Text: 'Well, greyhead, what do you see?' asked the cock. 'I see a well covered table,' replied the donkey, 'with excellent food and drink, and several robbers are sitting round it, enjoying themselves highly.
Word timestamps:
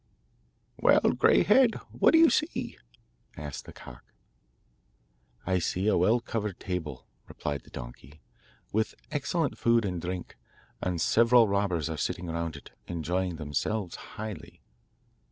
'Well, 0.79 1.01
greyhead, 1.15 1.75
what 1.91 2.13
do 2.13 2.17
you 2.17 2.31
see?' 2.31 2.79
asked 3.37 3.65
the 3.65 3.71
cock. 3.71 4.03
'I 5.45 5.59
see 5.59 5.85
a 5.85 5.95
well 5.95 6.19
covered 6.19 6.59
table,' 6.59 7.05
replied 7.27 7.65
the 7.65 7.69
donkey, 7.69 8.19
'with 8.71 8.95
excellent 9.11 9.59
food 9.59 9.85
and 9.85 10.01
drink, 10.01 10.37
and 10.81 10.99
several 10.99 11.47
robbers 11.47 11.87
are 11.87 11.97
sitting 11.97 12.25
round 12.31 12.55
it, 12.55 12.71
enjoying 12.87 13.35
themselves 13.35 13.95
highly. 14.17 14.63